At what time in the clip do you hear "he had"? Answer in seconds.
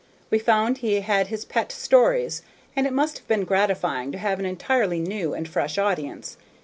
0.79-1.27